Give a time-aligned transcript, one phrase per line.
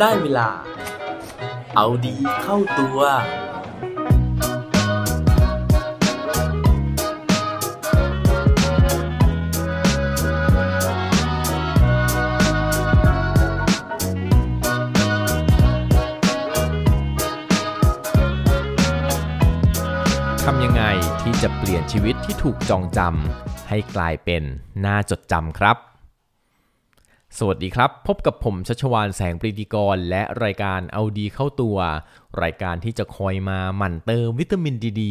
[0.00, 0.48] ได้เวลา
[1.76, 2.98] เอาดีเข้าตัว
[20.44, 20.82] ทำยังไง
[21.20, 24.42] ที่จะเปลี่ยนชีวิตที่ถูกจองจำให้กลายเป็น
[24.84, 25.89] น่าจดจำครับ
[27.38, 31.78] สวัสดีครับ พบกับผมชัชวาลแสงปรีดีกร และรายการเอาดีเข้าตัว
[32.42, 35.02] รายการที่จะคอยมาหมั่นเติมวิตามินดีๆ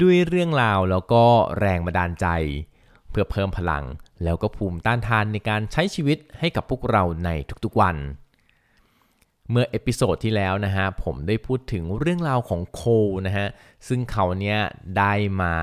[0.00, 1.24] ด้วยเรื่องราวแล้วก็
[1.58, 2.26] แรงบันดาลใจ
[3.10, 3.84] เพื่อเพิ่มพลัง
[4.24, 7.30] แล้วก็ภูมิต้านทานในการใช้ชีวิตให้กับพวกเราใน
[7.64, 7.96] ทุกๆวัน
[9.52, 12.82] เมื่อ episode ที่แล้วนะฮะผมได้พูดถึงเรื่องราวของโค้ช
[13.26, 13.46] นะฮะ
[13.88, 14.58] ซึ่งเขาเนี่ย
[14.98, 15.12] ได้
[15.42, 15.54] มา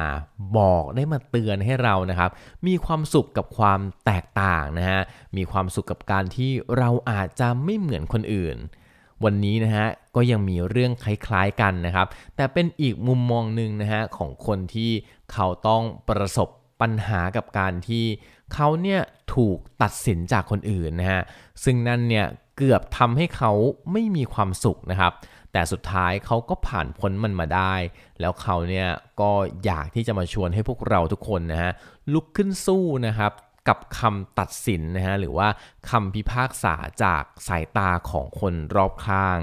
[0.57, 2.31] บอกได้มาเตือนให้เรานะครับ
[2.67, 4.99] มีความสุขกับความแตกต่างนะฮะ
[5.38, 8.58] มีความสุขกับการที่เราอาจจะไม่เหมือนคนอื่น
[9.23, 14.92] วันนี้นะฮะก็ยังมีเรื่องคล้ายๆกันนะครับ แต่เป็นอีกมุมมองหนึ่งนะฮะของคนที่
[15.31, 16.49] เขาต้องประสบ
[16.81, 18.05] ปัญหากับการที่
[18.53, 19.02] เขาเนี่ย
[19.36, 21.22] ถูกตัดสินจากคนอื่นนะฮะ
[21.64, 22.25] ซึ่งนั่นเนี่ย
[22.58, 23.52] เกือบทำให้เขา
[23.92, 25.14] ไม่มีความสุขนะครับ
[25.53, 27.73] แต่สุดท้ายเขาก็ผ่านพ้นมันมาได้
[28.20, 28.88] แล้วเขาเนี่ย
[29.22, 29.31] ก็
[29.66, 31.72] อยากที่จะมาชวนให้พวกเราทุกคนนะฮะ
[32.14, 33.31] ลุกขึ้นสู้นะครับ
[33.67, 35.47] กับคำตัดสินนะฮะหรือว่า
[35.89, 39.39] คำพิพากษาจากสายตาของคนรอบข้าง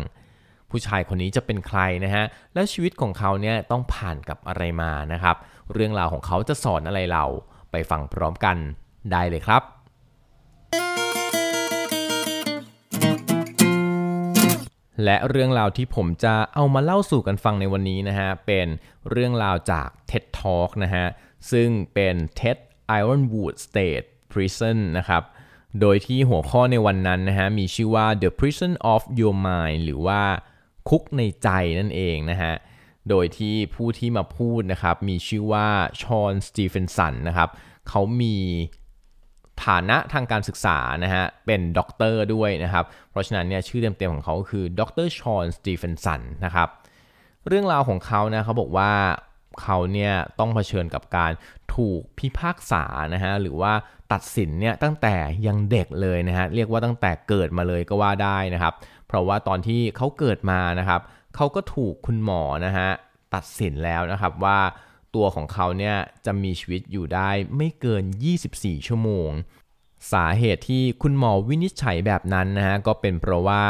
[0.70, 5.36] ผู้ชายคนนี้จะเป็นใครนะฮะและชีวิตของเขาเนี่ยต้องผ่านกับอะไรมานะครับ
[5.72, 7.24] เรื่องราวของเขาจะสอนอะไรเรา
[7.70, 8.56] ไปฟังพร้อมกัน
[9.12, 9.62] ได้เลยครับ
[15.04, 18.66] และเรื่องราวที่ผมจะเอามาเล่าสู่กันฟังในวันนี้นะฮะ เป็น
[19.10, 21.06] เรื่องราวจาก TED Talk นะฮะ
[21.50, 22.56] ซึ่งเป็น TED
[23.00, 25.22] Ironwood State Prison นะครับ
[25.80, 30.22] โดยที่หัวข้อในวันนั้นนะฮะ มีชื่อว่า The Prison of Your Mind หรือว่า
[30.88, 32.52] คุกในใจนั่นเองนะฮะ
[33.08, 35.68] โดยที่ผู้ที่มาพูดนะครับ มีชื่อว่า
[36.02, 37.48] ชอนสตีเฟนสันนะครับ
[37.88, 38.36] เขามี
[39.64, 46.68] ฐานะทางการศึกษานะฮะเป็นด็อกเตอร์ด้วยนะครับ เพราะฉะนั้นเนี่ยชื่อเต็มๆของเขาก็คือดรฌอนสตีเฟนสันนะครับ
[47.48, 48.92] เรื่องราวของเขานะเขาบอกว่า
[49.62, 51.32] เขาเนี่ยต้องเผชิญกับการ
[51.74, 52.84] ถูกพิพากษา
[53.14, 53.72] นะฮะหรือว่า
[54.12, 55.14] ตัดสินเนี่ยตั้งแต่
[55.46, 58.74] ยังเด็กเลยนะฮะเรียกว่าตั้งแต่เกิดมาเลยก็ว่าได้นะครับ
[59.06, 61.00] เพราะว่าตอนที่เขาเกิดมานะครับ
[61.36, 62.88] เขาก็ถูกคุณหมอนะฮะ
[63.34, 64.58] ตัดสินแล้วนะครับว่า
[65.16, 65.96] ตัวของเขาเนี่ย
[66.26, 68.04] จะมีชีวิตอยู่ได้ไม่เกิน
[68.44, 69.30] 24 ชั่วโมง
[70.12, 73.64] สาเหตุที่คุณหมอวินิจฉัยแบบนั้นนะฮะก็เป็นเพราะว่า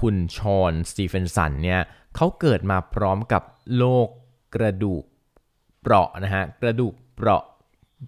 [0.00, 1.80] คุณชอนสตีเฟนสันเนี่ย
[2.16, 3.42] เขาเกิดมาพร้อมกับ
[3.76, 4.08] โรค
[4.54, 5.04] กระดูก
[5.82, 7.44] เปราะนะฮะกระดูกเปราะ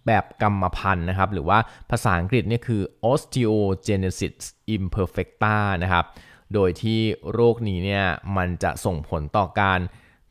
[0.06, 1.58] แบบกรรมพันธุ์นะครับ หรือว่า
[1.90, 4.36] ภาษาอังกฤษเนี่ยคือ osteogenesis
[4.76, 6.04] imperfecta นะครับ
[6.54, 7.00] โดยที่
[7.32, 8.04] โรคนี้เนี่ย
[8.36, 9.80] มันจะส่งผลต่อการ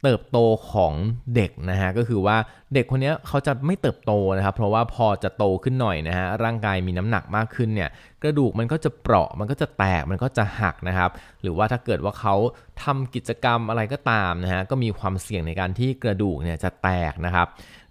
[0.04, 0.38] เติบโต
[0.72, 0.94] ของ
[1.36, 2.38] เด็กนะฮะก็คือว่า
[2.74, 7.90] เด็กคนนี้เขาจะไม่เติบโตนะครับ เพราะว่าพอจะโตขึ้นหน่อยนะฮะร่างกายมีน้ำหนักมากขึ้นเนี่ย
[8.24, 11.12] กระดูกมันก็จะเปราะมันก็จะแตกมันก็จะหักนะครับ
[11.42, 12.36] หรือว่าถ้าเกิดว่าเขา
[12.84, 17.48] ทำกิจกรรมอะไรก็ตามนะฮะก็มีความเสี่ยงในการที่กระดูกเนี่ยจะแตกนะครับ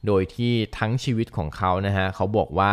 [0.07, 2.73] โดยที่ทั้งชีวิตของเขานะฮะเขาบอกว่า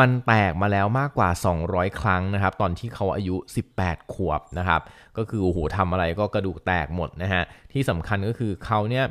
[0.00, 1.30] มันแตกมาแล้วมากกว่า
[1.64, 3.36] 200 ครั้งนะครับ ตอนที่เขาอายุ
[3.74, 4.80] 18 ขวบนะครับ
[5.16, 9.04] ก็คือโอ้โหทำอะไรก็กระดูกแตกหมดนะฮะ ที่สำคัญก็คือเขาเนี่ย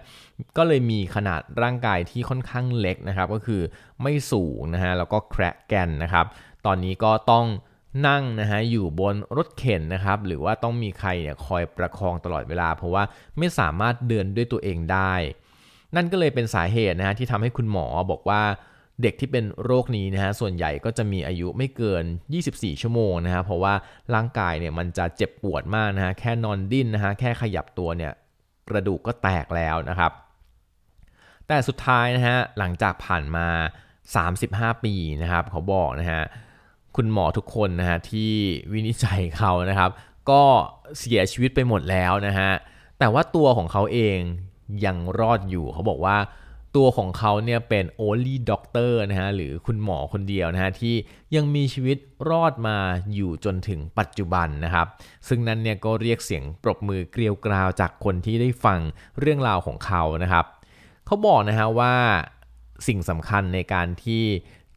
[0.57, 3.61] ก็เลยมีขนาดร่างกายที่ค่อนข้างเล็กนะครับ ก็คือ
[4.01, 6.25] ไม่สูงนะฮะ แล้วก็แคร์แกนนะครับ
[6.65, 7.45] ตอนนี้ก็ต้อง
[8.07, 13.03] นั่งนะฮะอยู่บนรถเข็นนะครับ หรือว่าต้องมีใครเนี่ยคอยประคองตลอดเวลา เพราะว่า
[13.37, 15.13] ไม่สามารถเดินด้วยตัวเองได้
[15.95, 18.41] นั่นก็เลยเป็นสาเหตุนะฮะที่ทำให้คุณหมอบอกว่า
[19.01, 22.03] เด็กที่เป็นโรคนี้นะฮะส่วนใหญ่ก็จะมีอายุไม่เกิน
[22.43, 23.73] 24 ชั่วโมงนะฮะเพราะว่า
[24.15, 28.13] ร่างกายเนี่ยมันจะเจ็บปวดมากนะฮะแค่นอนดิ้นนะฮะแค่ขยับตัวเนี่ย
[28.69, 30.11] กระดูกก็แตกแล้วนะครับ
[31.47, 33.47] แต่สุดท้ายนะฮะหลังจากผ่านมา
[34.15, 36.21] 35 ปีนะครับเขาบอกนะฮะ
[36.95, 38.31] คุณหมอทุกคนนะฮะที่
[38.71, 39.91] วินิจฉัยเขานะครับ
[40.29, 40.43] ก็
[40.99, 42.51] เสียชีวิตไปหมดแล้วนะฮะ
[42.99, 44.17] แต่ว่าตัวของเขาเอง
[44.85, 46.17] ยังรอดอยู่เขาบอกว่า
[46.75, 50.95] ตัวของเขาเนี่ยเป็น only doctor นะฮะหรือคุณหมอคนเดียวนะฮะที่
[51.35, 51.97] ยังมีชีวิต
[52.29, 52.77] รอดมา
[53.13, 54.87] อยู่จนถึงปัจจุบันนะครับ
[55.27, 58.79] ซึ่งนั้นเนี่ยก็เรียกเสียงปรบมือเกลียวกราวจากคนที่ได้ฟัง
[59.19, 60.45] เรื่องราวของเขานะครับ
[61.05, 61.95] เขาบอกนะฮะว่า
[62.87, 64.23] สิ่งสำคัญในการที่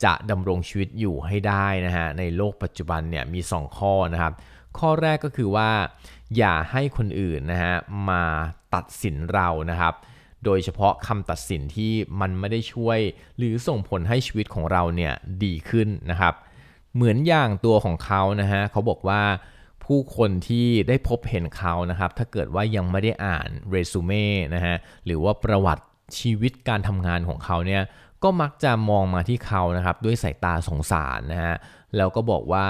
[0.04, 4.32] จะดำรงชีวิตอยู่ให้ได้นะฮะในโลกปัจจุบันเนี่ยมี 2 ข้อนะครับ
[4.78, 5.70] ข้อแรกก็คือว่า
[6.37, 7.75] อย่าให้คนอื่นนะฮะ
[8.10, 8.22] มา
[8.75, 9.94] ตัดสินเรานะครับ
[10.46, 12.98] โดยเฉพาะคำตัดสินที่มันไม่ได้ช่วย
[13.38, 15.12] หรือส่งผลให้ชีวิตของเราเนี่ย
[15.44, 16.34] ดีขึ้นนะครับ
[16.94, 19.22] เหมือนอย่างตัวของเขานะฮะเขาบอกว่า
[19.84, 24.76] ผู้คนที่ได้พบเห็นเขานะครับ ถ้าเกิดว่ายังไม่ได้อ่านเรซูเม่นะฮะ
[25.06, 25.84] หรือว่าประวัติ
[26.19, 27.82] ชีวิตการทำงานของเขาเนี่ย
[28.22, 31.54] ก็มักจะมองมาที่เขานะครับ ด้วยสายตาสงสารนะฮะ
[31.96, 32.66] แล้วก็บอกว่า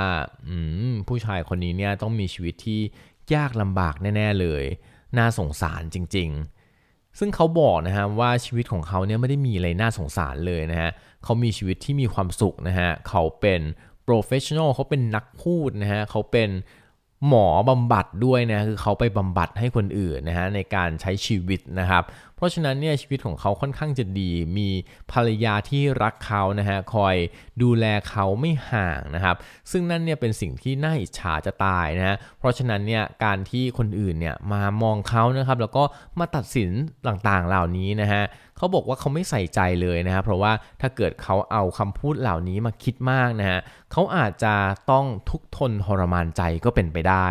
[1.08, 2.81] ผู้ชายคนนี้เนี่ยต้องมีชีวิตที่
[3.34, 4.64] ยากลำบากแน่ ๆเลย
[5.19, 6.56] น่าสงสารจริง ๆ
[7.19, 10.91] ซึ่งเขาบอกนะฮะว่าชีวิตของเขาเนี่ยไม่ได้มีอะไรน่าสงสารเลยนะฮะ
[11.25, 13.61] เขามีชีวิตที่มีความสุขนะฮะเขาเป็น
[14.09, 16.51] professional เขาเป็นนักพูดนะฮะเขาเป็น
[17.29, 22.05] หมอบำบัดด้วยนะคือเขาไปบำบัดให้คนอื่นนะฮะในการใช้ชีวิตนะครับ
[22.37, 24.69] เพราะฉะนั้นเนี่ยชีวิตของเขาค่อนข้างจะดี มี
[25.12, 27.17] ภรรยาที่รักเขานะฮะคอย
[27.62, 29.37] ดูแลเขาไม่ห่างนะครับ
[29.71, 35.85] ซึ่งนั่นเนี่ยเป็นสิ่งที่น่าอิจฉาจะตายนะฮะเพราะฉะนั้นเนี่ยการที่คนอื่นเนี่ยมามองเขานะครับแล้วก็
[36.19, 36.71] มาตัดสิน
[37.06, 38.23] ต่างๆเหล่านี้นะฮะ
[38.56, 43.61] เขาบอกว่าเขาไม่ใส่ใจเลยนะครับเพราะว่าถ้าเกิดเขาเอาคำพูดเหล่านี้มาคิดมากนะฮะ
[43.93, 44.55] เขาอาจจะ
[44.91, 47.29] ต้องทุกทนทรมานใจก็เป็นไปได้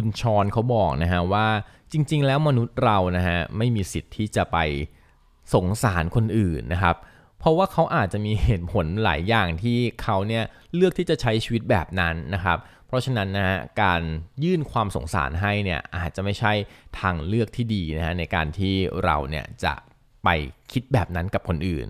[0.00, 1.46] คุณชอนเขาบอกนะฮะว่า
[1.92, 4.58] จริง ๆ แล้วมนุษย์เรานะฮะไม่มีสิทธิ์ที่จะไป
[5.54, 6.96] สงสารคนอื่นนะครับ
[7.38, 14.00] เพราะว่าเขาอาจจะมีเหตุผลหลายอย่างที่เขาเนี่ยเลือกที่จะใช้ชีวิตแบบนั้นนะครับ เพราะฉะนั้นนะฮะการ
[14.44, 16.52] ยื่นความสงสารให้เนี่ยอาจจะไม่ใช่
[17.00, 18.74] ทางเลือกที่ดีนะฮะในการที่
[19.04, 19.74] เราเนี่ยจะ
[20.24, 20.28] ไป
[20.72, 21.88] คิดแบบนั้นกับคนอื่น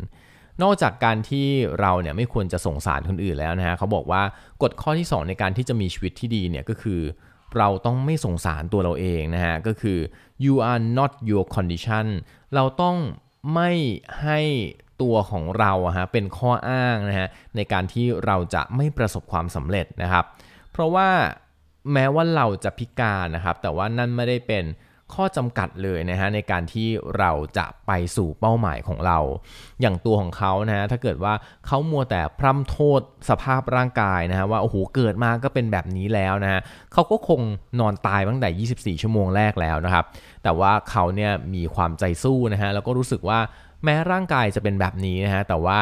[0.62, 1.46] นอกจากการที่
[1.80, 4.22] เราเนี่ยไม่ควรจะสงสารคนอื่นแล้วนะฮะเขาบอกว่า
[4.62, 7.00] กฎข้อที่ 2 ในการที่จะมีชีวิตที่ดีเนี่ยก็คือ
[7.58, 9.98] เราต้องไม่สงสารตัวเราเองนะฮะ ก็คือ
[10.44, 12.06] you are not your condition
[12.54, 12.96] เราต้อง
[13.54, 13.70] ไม่
[14.22, 14.40] ให้
[15.02, 20.24] ตัวของเราฮะเป็นข้ออ้างนะฮะในการที่เราจะไม่ประสบความสำเร็จนะครับ
[20.72, 21.08] เพราะว่า
[21.92, 24.64] แม้ว่าเราจะพิการนะครับ แต่ว่านั่นไม่ได้เป็น
[25.14, 26.88] ข้อจำกัดเลยนะฮะในการที่
[27.18, 29.18] เราจะไปสู่เป้าหมายของเรา
[29.80, 31.34] อย่างตัวของเขานะฮะถ้าเกิดว่า
[31.66, 36.60] เขามัวแต่พร่ำโทษสภาพร่างกายนะฮะว่าโอ้โหเกิดมาก็เป็นแบบนี้แล้วนะฮะ
[36.92, 37.40] เขาก็คง
[37.80, 40.04] นอนตายตั้งแต่ 24 ชั่วโมงแรกแล้วนะครับ
[40.42, 43.38] แต่ว่าเขาเนี่ยมีความใจสู้นะฮะแล้วก็รู้สึกว่า
[43.84, 45.80] แม้ร่างกายจะเป็นแบบนี้นะฮะแต่ว่า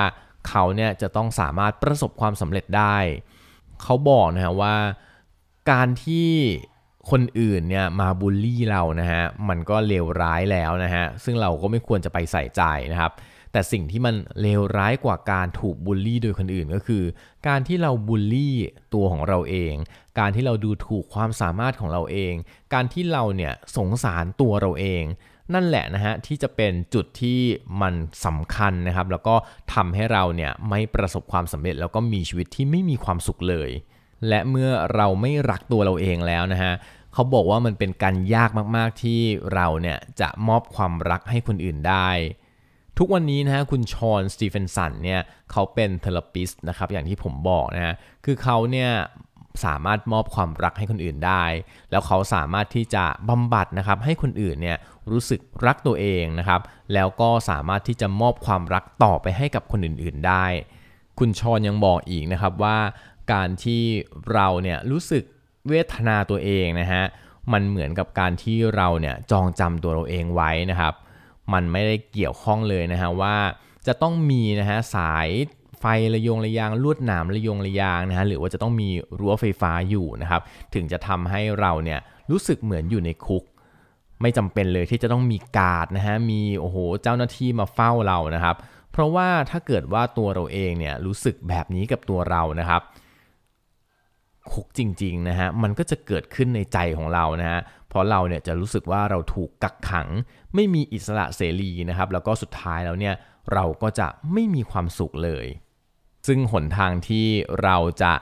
[0.48, 2.96] เขาเนี่ยจะต้องสามารถประสบความสำเร็จได้
[3.82, 4.74] เขาบอกนะฮะว่า
[5.70, 6.30] การที่
[7.10, 12.62] คนอื่นเนี่ยมาบูลลี่เรานะฮะมันก็เลวร้ายแล้วนะฮะซึ่งเราก็ไม่ควรจะไปใส่ใจ
[12.92, 13.12] นะครับ
[13.52, 17.04] แต่สิ่งที่มันเลวร้ายกว่าการถูกบูลลี่โดยคนอื่นก็คือ
[17.48, 18.54] การที่เราบูลลี่
[18.94, 19.74] ตัวของเราเอง
[20.18, 22.34] การที่เราดูถูกความสามารถของเราเอง
[22.74, 25.04] การที่เราเนี่ยสงสารตัวเราเอง
[25.54, 27.38] นั่นแหละนะฮะที่จะเป็นจุดที่
[27.82, 27.94] มัน
[28.26, 29.34] สำคัญนะครับ แล้วก็
[29.74, 33.70] ทำให้เราเนี่ยไม่ประสบความสำเร็จแล้วก็มีชีวิตที่ไม่มีความสุขเลย
[34.28, 36.72] และเมื่อเราไม่รักตัวเราเองแล้วนะฮะ
[37.12, 39.20] เขาบอกว่ามันเป็นการยากมากๆที่
[39.54, 42.08] เราเนี่ยจะมอบความรักให้คนอื่นได้
[42.98, 45.20] ทุกวันนี้นะฮะคุณชอนสตีเฟนสันเนี่ย
[45.52, 48.90] เขาเป็นเทเลปิสนะครับอย่างที่ผมบอกนะฮะคือเขาเนี่ย
[49.64, 51.44] สามารถมอบความรักให้คนอื่นได้
[51.90, 54.78] แล้วเขาสามารถที่จะบำบัดนะครับให้คนอื่นเนี่ย
[55.10, 56.60] รู้สึกรักตัวเองนะครับ
[56.94, 60.46] แล้วก็สามารถที่จะมอบความรักต่อไปให้กับคนอื่นๆได้
[61.18, 62.76] คุณชอนยังบอกอีกนะครับว่า
[63.32, 63.82] การที่
[64.32, 65.24] เราเนี่ยรู้สึก
[65.68, 67.02] เวทนาตัวเองนะฮะ
[67.52, 70.94] มันเหมือนกับการที่เราเนี่ยจองจำตัวเราเองไว้นะครับ
[71.52, 73.36] มันไม่ได้เกี่ยวข้องเลยนะฮะว่า
[73.86, 75.28] จะต้องมีนะฮะสาย
[75.80, 75.84] ไฟ
[76.14, 80.42] ระยงระยางลวดหนามระยงระยางนะฮะหรือว่าจะต้องมีรั้วไฟฟ้าอยู่นะครับ
[80.74, 81.98] ถึงจะทำให้เราเนี่ย
[82.30, 83.44] รู้สึกเหมือนอยู่ในคุก
[84.22, 88.56] ไม่จำเป็นเลยที่จะต้องมีการ์ดนะฮะมีโอ้โหเจ้าหน้าที่มาเฝ้าเรานะครับ
[88.92, 92.82] เพราะว่าถ้าเกิดว่าตัวเราเองเนี่ยรู้สึกแบบนี้กับตัวเรานะครับ
[94.52, 100.08] คุกจริงๆนะฮะมันก็จะเกิดขึ้นในใจของเรานะฮะเพราะเราเนี่ยจะรู้สึกว่าเราถูกกักขัง
[100.54, 103.14] ไม่มีอิสระเสรีนะครับแล้วก็สุดท้ายแล้วเนี่ย
[103.52, 105.46] เราก็จะไม่มีความสุขเลย
[106.26, 107.26] ซึ่งหนทางที่
[107.62, 108.12] เราจะ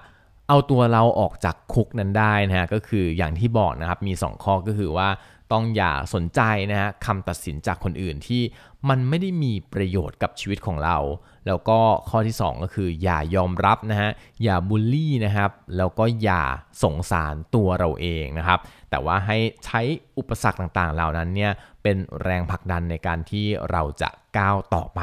[0.49, 5.09] เอาตัวเราออกจากคุกนั้นได้นะฮะก็คืออย่างที่บอกนะครับมี 2 ข้อก็คือว่า
[5.53, 8.43] ต้องอย่าสนใจนะฮะคำตัดสินจากคนอื่นที่
[8.89, 10.99] มันไม่ได้มีประโยชน์กับชีวิตของเรา
[11.47, 11.79] แล้วก็
[12.11, 14.11] ข้อที่ 2 ก็คือ อย่ายอมรับนะฮะ
[14.43, 16.43] อย่าบูลลี่นะครับแล้วก็อย่า
[16.83, 18.59] สงสารตัวเราเองนะครับ
[18.91, 19.81] แต่ว่าให้ใช้
[20.19, 24.09] อุปสรรคต่างๆ เหล่านั้นเนี่ยเป็นแรงผลักดันในการที่เราจะ
[24.39, 25.01] ก้าวต่อไป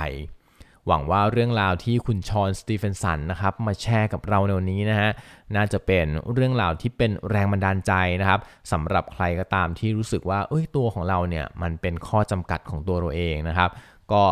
[0.87, 5.09] หวังว่าเรื่องราวที่คุณชอนสตีเฟนสันนะครับมาแชร์กับเราในวันนี้นะฮะ
[5.55, 8.39] น่าจะเป็นเรื่องราวที่เป็นแรงบันดาลใจนะครับ
[8.71, 13.69] สำหรับใครก็ตามที่รู้สึกว่าเอ้ยตัวของเราเนี่ยมันเป็นข้อจำกัดของตัวเราเองนะครับ
[14.11, 14.23] ก็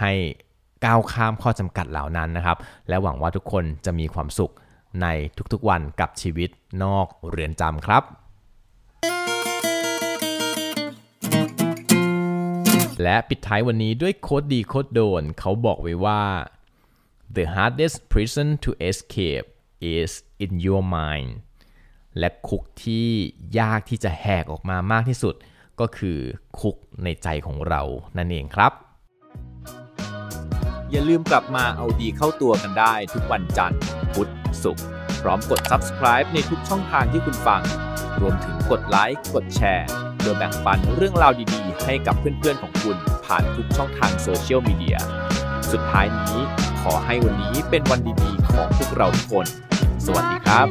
[0.00, 0.12] ให้
[0.84, 2.56] ก้าวข้ามข้อจำกัดเหล่านั้นนะครับ
[2.88, 4.52] และหวังว่าทุกคนจะมีความสุข
[5.02, 5.06] ใน
[5.52, 6.50] ทุกๆวันกับชีวิต
[6.82, 8.02] นอกเรือนจำครับ
[13.02, 16.22] และปิดท้ายวันนี้ด้วยโคดดีโคดโดน เขาบอกไว้ว่า
[17.36, 19.46] the hardest prison to escape
[19.96, 20.12] is
[20.44, 21.30] in your mind
[22.18, 23.08] และคุกที่
[23.58, 25.34] ยากที่จะแหกออกมามากที่สุด
[25.80, 26.18] ก็คือ
[26.60, 27.82] คุกในใจของเรา
[28.16, 28.72] นั่นเองครับ
[30.90, 33.80] อย่าลืมกลับมาเอาดีเข้าตัวกันได้ทุกวันจันทร์
[34.14, 34.30] พุธ
[34.62, 34.84] ศุกร์
[35.22, 37.62] พร้อมกด subscribe ในทุกช่องทางที่คุณฟัง
[38.20, 39.88] รวมถึงกดไลค์กดแชร์
[40.22, 44.96] โดยแบ่งปันเรื่องราวดีๆ ให้กับเพื่อนๆของคุณผ่านทุกช่องทางโซเชียลมีเดีย
[45.72, 46.38] สุดท้ายนี้
[46.82, 49.46] ขอให้วันนี้เป็นวันดีๆของพวกเราทุกคน
[50.04, 50.66] สวัสดีครับ